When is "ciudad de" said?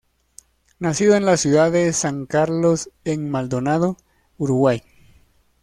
1.37-1.93